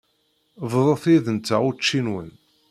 Bḍut 0.71 1.03
yid-nteɣ 1.11 1.61
učči-nwen. 1.69 2.29